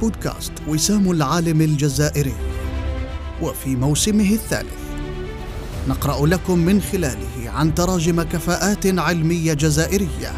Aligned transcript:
بودكاست 0.00 0.52
وسام 0.68 1.10
العالم 1.10 1.60
الجزائري. 1.60 2.34
وفي 3.42 3.76
موسمه 3.76 4.30
الثالث 4.32 4.78
نقرأ 5.88 6.26
لكم 6.26 6.58
من 6.58 6.82
خلاله 6.82 7.50
عن 7.50 7.74
تراجم 7.74 8.22
كفاءات 8.22 8.86
علمية 8.86 9.52
جزائرية 9.52 10.32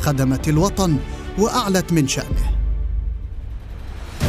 خدمت 0.00 0.48
الوطن 0.48 0.96
وأعلت 1.38 1.92
من 1.92 2.08
شأنه. 2.08 2.56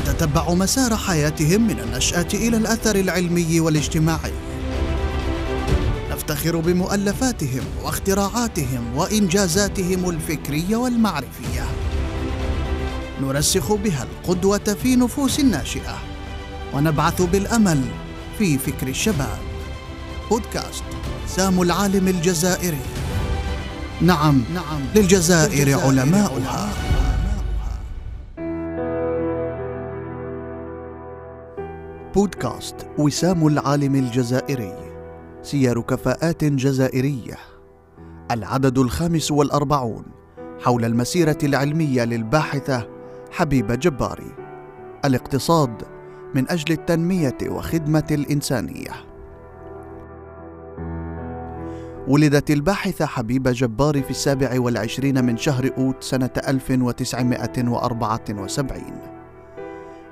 نتتبع 0.01 0.53
مسار 0.53 0.95
حياتهم 0.95 1.67
من 1.67 1.79
النشأة 1.79 2.27
إلى 2.33 2.57
الأثر 2.57 2.95
العلمي 2.95 3.59
والاجتماعي. 3.59 4.33
نفتخر 6.11 6.57
بمؤلفاتهم 6.57 7.63
واختراعاتهم 7.83 8.97
وإنجازاتهم 8.97 10.09
الفكرية 10.09 10.75
والمعرفية. 10.75 11.65
نرسخ 13.21 13.73
بها 13.73 14.03
القدوة 14.03 14.57
في 14.57 14.95
نفوس 14.95 15.39
الناشئة. 15.39 15.97
ونبعث 16.73 17.21
بالأمل 17.21 17.81
في 18.37 18.57
فكر 18.57 18.87
الشباب. 18.87 19.37
بودكاست 20.29 20.83
سام 21.27 21.61
العالم 21.61 22.07
الجزائري. 22.07 22.81
نعم 24.01 24.43
نعم. 24.53 24.81
للجزائر 24.95 25.79
علماؤها. 25.79 26.69
بودكاست 32.15 32.75
وسام 32.97 33.47
العالم 33.47 33.95
الجزائري. 33.95 34.75
سير 35.43 35.81
كفاءات 35.81 36.43
جزائرية. 36.43 37.37
العدد 38.31 38.77
الخامس 38.77 39.31
والأربعون 39.31 40.03
حول 40.63 40.85
المسيرة 40.85 41.37
العلمية 41.43 42.03
للباحثة 42.03 42.98
حبيبه 43.31 43.75
جباري. 43.75 44.31
الاقتصاد 45.05 45.83
من 46.35 46.49
أجل 46.49 46.73
التنمية 46.73 47.37
وخدمة 47.47 48.07
الإنسانية. 48.11 48.91
ولدت 52.07 52.51
الباحثة 52.51 53.05
حبيبة 53.05 53.51
جباري 53.51 54.03
في 54.03 54.09
السابع 54.09 54.59
والعشرين 54.59 55.25
من 55.25 55.37
شهر 55.37 55.71
أوت 55.77 56.03
سنة 56.03 56.29
1974 56.47 58.81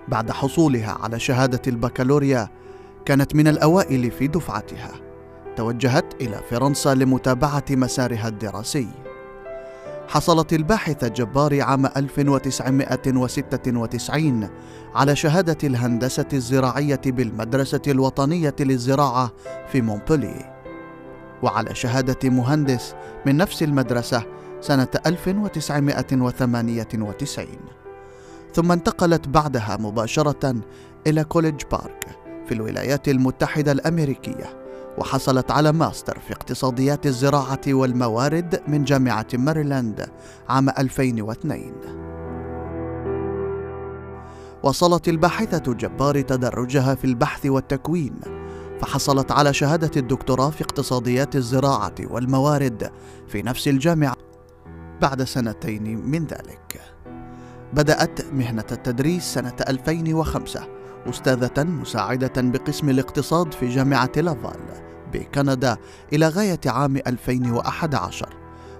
بعد 0.08 0.32
حصولها 0.32 0.98
على 1.02 1.20
شهادة 1.20 1.62
البكالوريا 1.68 2.50
كانت 3.06 3.36
من 3.36 3.48
الأوائل 3.48 4.12
في 4.12 4.28
دفعتها. 4.28 4.92
توجهت 5.56 6.22
إلى 6.22 6.40
فرنسا 6.50 6.94
لمتابعة 6.94 7.66
مسارها 7.72 8.28
الدراسي. 8.28 8.88
حصلت 10.08 10.54
الباحثة 10.54 11.08
جباري 11.08 11.62
عام 11.62 11.86
1996 11.86 14.50
على 14.96 15.16
شهادة 15.16 15.58
الهندسة 15.64 16.26
الزراعية 16.34 17.02
بالمدرسة 17.06 17.82
الوطنية 17.88 18.56
للزراعة 18.60 19.32
في 19.72 19.82
مونبوليه 19.82 20.58
وعلى 21.44 21.76
شهادة 21.76 22.30
مهندس 22.30 22.96
من 23.26 23.38
نفس 23.38 23.64
المدرسة 23.64 24.24
سنة 24.62 24.88
1998 25.06 27.48
ثم 28.54 28.72
انتقلت 28.72 29.28
بعدها 29.28 29.78
مباشرة 29.80 30.56
إلى 31.08 31.24
كوليدج 31.24 31.62
بارك 31.72 32.08
في 32.48 32.54
الولايات 32.54 33.10
المتحدة 33.10 33.72
الأمريكية. 33.72 34.67
وحصلت 34.98 35.52
على 35.52 35.72
ماستر 35.72 36.20
في 36.20 36.34
اقتصاديات 36.34 37.06
الزراعة 37.06 37.62
والموارد 37.68 38.62
من 38.68 38.84
جامعة 38.84 39.28
ماريلاند 39.34 40.10
عام 40.50 40.70
2002 40.70 41.74
وصلت 44.64 45.08
الباحثة 45.08 45.74
جبار 45.74 46.22
تدرجها 46.22 46.96
في 46.96 47.06
البحث 47.06 47.46
والتكوين 47.46 48.20
فحصلت 48.82 49.32
على 49.32 49.54
شهادة 49.54 49.92
الدكتوراه 49.98 50.50
في 50.50 50.64
اقتصاديات 50.64 51.36
الزراعة 51.36 51.96
والموارد 52.00 52.92
في 53.28 53.42
نفس 53.42 53.68
الجامعة. 53.68 54.16
بعد 55.02 55.24
سنتين 55.24 56.10
من 56.10 56.26
ذلك 56.26 56.82
بدأت 57.74 58.34
مهنة 58.34 58.66
التدريس 58.72 59.24
سنة 59.24 59.56
2005 59.70 60.68
أستاذة 61.10 61.64
مساعدة 61.64 62.34
بقسم 62.38 62.90
الاقتصاد 62.90 63.54
في 63.54 63.70
جامعة 63.70 64.12
لافال. 64.18 64.87
بكندا 65.18 65.78
إلى 66.14 66.28
غاية 66.28 66.60
عام 66.66 66.98
2011 67.08 68.30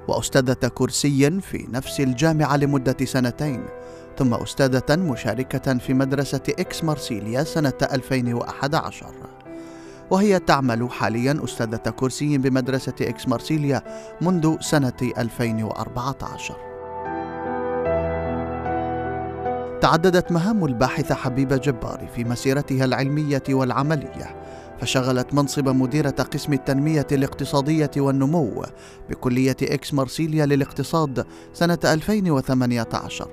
وأستاذة 0.08 0.68
كرسي 0.74 1.42
في 1.42 1.68
نفس 1.70 2.00
الجامعة 2.00 2.58
لمدة 2.58 3.06
سنتين. 3.06 3.66
ثم 4.18 4.34
أستاذة 4.34 4.96
مشاركة 4.96 5.78
في 5.78 5.94
مدرسة 5.94 6.42
إكس 6.60 6.84
مارسيليا 6.84 7.44
سنة 7.44 7.74
2011 7.82 9.06
وهي 10.12 10.40
تعمل 10.40 10.90
حاليا 10.92 11.40
أستاذة 11.44 11.76
كرسي 11.76 12.38
بمدرسة 12.38 12.94
إكس 13.02 13.28
مارسيليا 13.28 13.84
منذ 14.22 14.56
سنة 14.60 14.94
2014 15.18 16.56
تعددت 19.82 20.32
مهام 20.32 20.66
الباحثة 20.66 21.16
حبيبة 21.16 21.58
جباري 21.58 22.08
في 22.16 22.24
مسيرتها 22.24 22.86
العلمية 22.86 23.44
والعملية. 23.50 24.36
فشغلت 24.82 25.34
منصب 25.34 25.70
مديرة 25.70 26.10
قسم 26.10 26.54
التنمية 26.54 27.08
الاقتصادية 27.12 27.92
والنمو 27.98 28.66
بكلية 29.10 29.58
إكس 29.62 29.94
مارسيليا 29.94 30.46
للاقتصاد 30.46 31.26
سنة 31.54 31.80
2018 31.86 33.28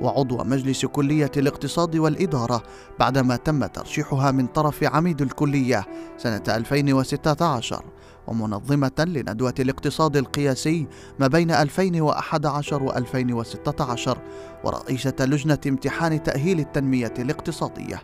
وعضو 0.00 0.44
مجلس 0.44 0.86
كلية 0.86 1.30
الاقتصاد 1.36 1.96
والإدارة 1.96 2.62
بعدما 2.98 3.36
تم 3.36 3.66
ترشيحها 3.66 4.30
من 4.30 4.46
طرف 4.46 4.84
عميد 4.84 5.22
الكلية 5.22 5.86
سنة 6.18 6.42
2016 6.48 7.84
ومنظمة 8.26 8.92
لندوة 8.98 9.54
الاقتصاد 9.58 10.16
القياسي 10.16 10.86
ما 11.18 11.26
بين 11.26 11.50
2011 11.50 12.82
و 12.82 12.90
2016 12.90 14.18
ورئيسة 14.64 15.14
لجنة 15.20 15.58
امتحان 15.66 16.22
تأهيل 16.22 16.60
التنمية 16.60 17.14
الاقتصادية. 17.18 18.02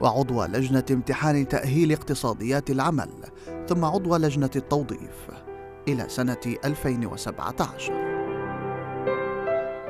وعضو 0.00 0.44
لجنة 0.44 0.84
امتحان 0.90 1.48
تأهيل 1.48 1.92
اقتصاديات 1.92 2.70
العمل 2.70 3.10
ثم 3.68 3.84
عضو 3.84 4.16
لجنة 4.16 4.50
التوظيف 4.56 5.30
إلى 5.88 6.04
سنة 6.08 6.36
2017 6.64 8.10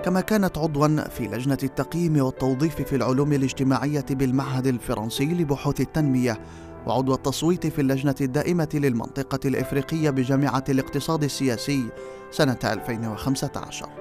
كما 0.04 0.21
كانت 0.21 0.59
عضوا 0.59 1.09
في 1.09 1.26
لجنة 1.26 1.59
التقييم 1.62 2.22
والتوظيف 2.22 2.82
في 2.82 2.97
العلوم 2.97 3.32
الاجتماعية 3.32 4.06
بالمعهد 4.10 4.66
الفرنسي 4.66 5.25
لبحوث 5.25 5.81
التنمية 5.81 6.41
وعضو 6.87 7.15
التصويت 7.15 7.66
في 7.66 7.81
اللجنة 7.81 8.15
الدائمة 8.21 8.69
للمنطقة 8.75 9.41
الإفريقية 9.44 10.10
بجامعة 10.10 10.65
الاقتصاد 10.69 11.25
السياسي 11.25 11.88
سنة 12.31 12.59
2015 12.65 13.99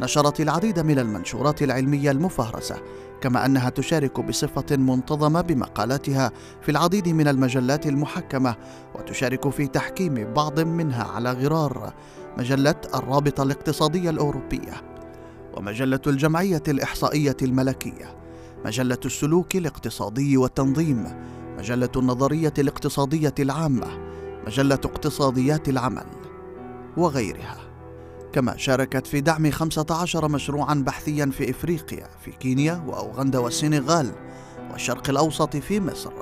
نشرت 0.00 0.40
العديد 0.40 0.78
من 0.78 0.98
المنشورات 0.98 1.62
العلمية 1.62 2.10
المفهرسة 2.10 2.76
كما 3.20 3.46
أنها 3.46 3.70
تشارك 3.70 4.20
بصفة 4.20 4.76
منتظمة 4.76 5.40
بمقالاتها 5.40 6.32
في 6.62 6.70
العديد 6.70 7.08
من 7.08 7.28
المجلات 7.28 7.86
المحكمة 7.86 8.56
وتشارك 8.94 9.48
في 9.48 9.66
تحكيم 9.66 10.32
بعض 10.32 10.60
منها 10.60 11.04
على 11.04 11.32
غرار 11.32 11.94
مجلة 12.38 12.74
الرابطة 12.94 13.42
الاقتصادية 13.42 14.10
الأوروبية 14.10 14.72
ومجلة 15.56 16.00
الجمعية 16.06 16.62
الإحصائية 16.68 17.36
الملكية 17.42 18.16
مجلة 18.64 19.00
السلوك 19.04 19.56
الاقتصادي 19.56 20.36
والتنظيم 20.36 21.06
مجلة 21.58 21.90
النظرية 21.96 22.54
الاقتصادية 22.58 23.34
العامة 23.38 23.86
مجلة 24.46 24.80
اقتصاديات 24.84 25.68
العمل 25.68 26.06
وغيرها. 26.96 27.69
كما 28.32 28.56
شاركت 28.56 29.06
في 29.06 29.20
دعم 29.20 29.50
15 29.50 30.28
مشروعا 30.28 30.74
بحثيا 30.74 31.26
في 31.26 31.50
إفريقيا 31.50 32.06
في 32.24 32.30
كينيا 32.30 32.84
وأوغندا 32.86 33.38
والسنغال 33.38 34.10
والشرق 34.72 35.10
الأوسط 35.10 35.56
في 35.56 35.80
مصر 35.80 36.12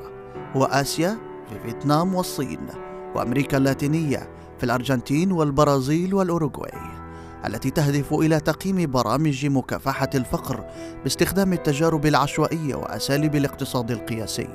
وآسيا 0.54 1.18
في 1.48 1.58
فيتنام 1.64 2.14
والصين 2.14 2.66
وأمريكا 3.14 3.56
اللاتينية 3.56 4.28
في 4.58 4.64
الأرجنتين 4.64 5.32
والبرازيل 5.32 6.14
والأوروغواي 6.14 6.98
التي 7.46 7.70
تهدف 7.70 8.14
إلى 8.14 8.40
تقييم 8.40 8.90
برامج 8.90 9.46
مكافحة 9.46 10.10
الفقر 10.14 10.64
باستخدام 11.02 11.52
التجارب 11.52 12.06
العشوائية 12.06 12.74
وأساليب 12.74 13.36
الاقتصاد 13.36 13.90
القياسي. 13.90 14.48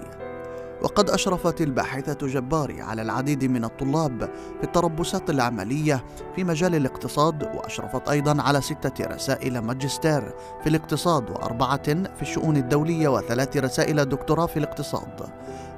وقد 0.81 1.10
أشرفت 1.10 1.62
الباحثة 1.62 2.28
جباري 2.28 2.81
على 2.81 3.02
العديد 3.02 3.46
من 3.46 3.66
الطلاب 3.66 4.30
في 4.58 4.64
التربصات 4.64 5.30
العملية 5.30 6.06
في 6.36 6.44
مجال 6.44 6.75
الاقتصاد 6.75 7.44
وأشرفت 7.44 8.10
أيضا 8.10 8.42
على 8.42 8.62
ستة 8.62 9.06
رسائل 9.06 9.60
ماجستير 9.60 10.36
في 10.64 10.70
الاقتصاد 10.70 11.30
وأربعة 11.30 11.84
في 12.16 12.22
الشؤون 12.22 12.58
الدولية 12.58 13.08
وثلاث 13.08 13.58
رسائل 13.58 14.06
دكتوراه 14.06 14.46
في 14.46 14.60
الاقتصاد 14.60 15.30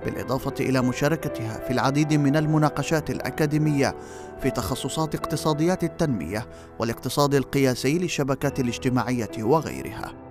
بالإضافة 0.05 0.53
إلى 0.59 0.81
مشاركتها 0.81 1.59
في 1.59 1.73
العديد 1.73 2.13
من 2.13 2.35
المناقشات 2.35 3.09
الأكاديمية 3.09 3.95
في 4.41 4.51
تخصصات 4.51 5.15
اقتصاديات 5.15 5.83
التنمية 5.83 6.47
والاقتصاد 6.79 7.35
القياسي 7.35 7.99
للشبكات 7.99 8.59
الاجتماعية 8.59 9.31
وغيرها. 9.39 10.24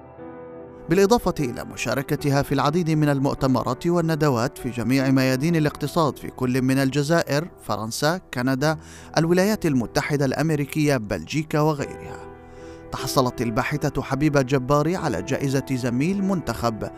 بالإضافة 0.90 1.34
إلى 1.40 1.64
مشاركتها 1.64 2.42
في 2.42 2.52
العديد 2.52 2.90
من 2.90 3.08
المؤتمرات 3.08 3.86
والندوات 3.86 4.58
في 4.58 4.70
جميع 4.70 5.10
ميادين 5.10 5.56
الاقتصاد 5.56 6.18
في 6.18 6.30
كل 6.30 6.62
من 6.62 6.78
الجزائر، 6.78 7.48
فرنسا، 7.62 8.20
كندا، 8.34 8.78
الولايات 9.18 9.66
المتحدة 9.66 10.24
الأمريكية، 10.24 10.96
بلجيكا 10.96 11.60
وغيرها. 11.60 12.34
تحصلت 12.92 13.42
الباحثة 13.42 14.02
حبيبة 14.02 14.42
جباري 14.42 14.96
على 14.96 15.22
جائزة 15.22 15.66
زميل 15.70 16.22
منتخب 16.24 16.90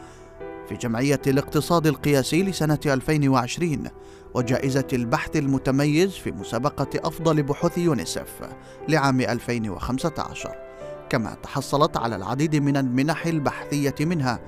في 0.69 0.75
جمعية 0.75 1.21
الاقتصاد 1.27 1.87
القياسي 1.87 2.43
لسنة 2.43 2.79
2020 2.87 3.89
وجائزة 4.35 4.87
البحث 4.93 5.37
المتميز 5.37 6.13
في 6.13 6.33
مسابقة 6.33 6.89
أفضل 6.97 7.43
بحوث 7.43 7.79
يونيسف 7.79 8.49
لعام 8.89 9.21
2015 9.21 10.66
كما 11.11 11.37
تحصلت 11.43 11.97
على 11.97 12.17
العديد 12.17 12.57
من 12.57 12.77
المنح 12.77 13.27
البحثية 13.27 13.95
منها 14.01 14.41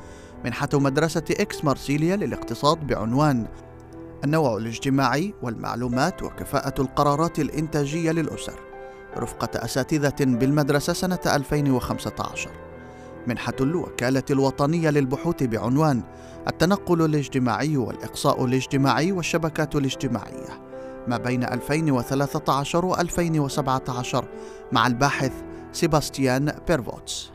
منحة 0.44 0.69
مدرسة 0.75 1.25
إكس 1.31 1.64
مارسيليا 1.64 2.16
للاقتصاد 2.16 2.87
بعنوان 2.87 3.46
النوع 4.25 4.56
الاجتماعي 4.56 5.34
والمعلومات 5.43 6.22
وكفاءة 6.22 6.82
القرارات 6.82 7.38
الإنتاجية 7.38 8.10
للأسر 8.10 8.60
رفقة 9.16 9.64
أساتذة 9.64 10.16
بالمدرسة 10.20 10.93
سنة 10.93 11.19
2015 11.26 12.50
منحة 13.26 13.54
الوكالة 13.61 14.22
الوطنية 14.31 14.90
للبحوث 14.90 15.43
بعنوان 15.43 16.02
التنقل 16.49 17.04
الاجتماعي 17.04 17.76
والإقصاء 17.76 18.44
الاجتماعي 18.44 19.12
والشبكات 19.12 19.76
الاجتماعية 19.76 20.69
ما 21.08 21.16
بين 21.16 21.44
2013 21.44 22.84
و 22.84 22.94
2017 22.94 24.25
مع 24.72 24.87
الباحث 24.87 25.32
سيباستيان 25.73 26.53
بيرفوتس 26.69 27.31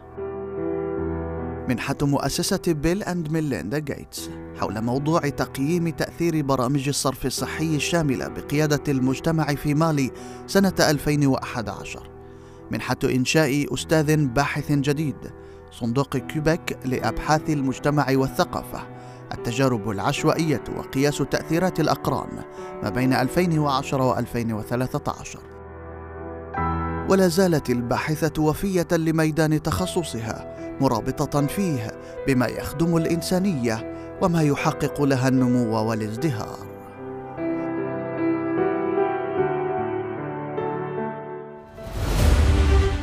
منحة 1.70 1.96
مؤسسة 2.02 2.62
بيل 2.68 3.04
أند 3.04 3.32
ميليندا 3.32 3.80
جيتس 3.80 4.30
حول 4.60 4.82
موضوع 4.82 5.20
تقييم 5.20 5.90
تأثير 5.90 6.42
برامج 6.42 6.88
الصرف 6.88 7.26
الصحي 7.26 7.76
الشاملة 7.76 8.28
بقيادة 8.28 8.92
المجتمع 8.92 9.46
في 9.46 9.74
مالي 9.74 10.12
سنة 10.48 10.74
2011 10.80 12.10
منحة 12.72 12.98
إنشاء 13.04 13.74
أستاذ 13.74 14.26
باحث 14.26 14.72
جديد 14.72 15.16
صندوق 15.72 16.18
كيوبك 16.18 16.78
لأبحاث 16.86 17.50
المجتمع 17.50 18.08
والثقافة. 18.12 18.88
التجارب 19.34 19.90
العشوائية 19.90 20.64
وقياس 20.78 21.18
تأثيرات 21.18 21.80
الأقران 21.80 22.44
ما 22.84 22.90
بين 22.90 23.14
2010 23.14 24.04
و 24.04 24.18
2013 24.18 25.53
ولا 27.10 27.28
زالت 27.28 27.70
الباحثة 27.70 28.42
وفية 28.42 28.88
لميدان 28.92 29.64
تخصصها 29.64 30.56
مرابطة 30.82 31.48
فيه 31.48 31.92
بما 32.28 32.46
يخدم 32.46 32.98
الإنسانية 32.98 33.94
وما 34.22 34.42
يحقق 34.42 35.02
لها 35.02 35.28
النمو 35.28 35.90
والازدهار. 35.90 36.58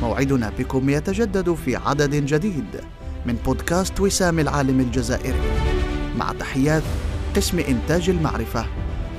موعدنا 0.01 0.51
بكم 0.59 0.89
يتجدد 0.89 1.53
في 1.53 1.75
عدد 1.75 2.15
جديد 2.15 2.81
من 3.25 3.35
بودكاست 3.45 3.99
وسام 3.99 4.39
العالم 4.39 4.79
الجزائري. 4.79 5.51
مع 6.17 6.33
تحيات 6.39 6.83
قسم 7.35 7.59
إنتاج 7.59 8.09
المعرفة 8.09 8.65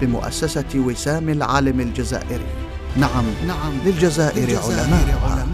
بمؤسسة 0.00 0.64
وسام 0.74 1.28
العالم 1.28 1.80
الجزائري. 1.80 2.61
نعم 2.96 3.24
نعم. 3.46 3.72
للجزائر, 3.84 4.38
للجزائر 4.48 4.80
علماء, 4.80 5.18
علماء. 5.24 5.51